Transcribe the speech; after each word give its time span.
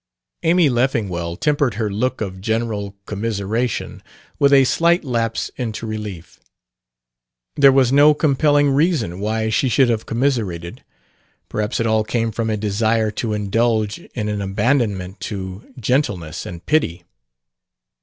Amy 0.41 0.67
Leffingwell 0.67 1.35
tempered 1.35 1.75
her 1.75 1.87
look 1.87 2.21
of 2.21 2.41
general 2.41 2.95
commiseration 3.05 4.01
with 4.39 4.51
a 4.51 4.63
slight 4.63 5.03
lapse 5.03 5.51
into 5.57 5.85
relief. 5.85 6.39
There 7.55 7.71
was 7.71 7.91
no 7.91 8.15
compelling 8.15 8.71
reason 8.71 9.19
why 9.19 9.49
she 9.51 9.69
should 9.69 9.89
have 9.89 10.07
commiserated; 10.07 10.83
perhaps 11.49 11.79
it 11.79 11.85
all 11.85 12.03
came 12.03 12.31
from 12.31 12.49
a 12.49 12.57
desire 12.57 13.11
to 13.11 13.33
indulge 13.33 13.99
in 14.15 14.27
an 14.27 14.41
abandonment 14.41 15.19
to 15.19 15.71
gentleness 15.79 16.47
and 16.47 16.65
pity. 16.65 17.03